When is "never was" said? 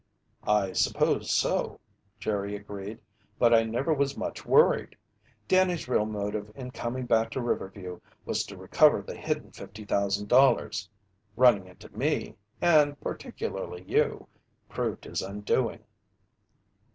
3.61-4.17